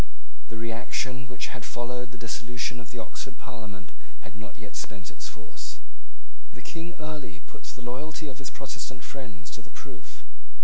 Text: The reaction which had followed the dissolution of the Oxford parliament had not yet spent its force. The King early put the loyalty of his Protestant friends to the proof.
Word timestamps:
The 0.49 0.57
reaction 0.57 1.27
which 1.27 1.53
had 1.53 1.61
followed 1.63 2.09
the 2.09 2.17
dissolution 2.17 2.79
of 2.79 2.89
the 2.89 2.97
Oxford 2.97 3.37
parliament 3.37 3.91
had 4.21 4.33
not 4.35 4.57
yet 4.57 4.75
spent 4.75 5.11
its 5.11 5.27
force. 5.29 5.77
The 6.55 6.63
King 6.65 6.95
early 6.97 7.41
put 7.45 7.65
the 7.77 7.83
loyalty 7.85 8.27
of 8.27 8.39
his 8.41 8.49
Protestant 8.49 9.03
friends 9.03 9.51
to 9.51 9.61
the 9.61 9.69
proof. 9.69 10.25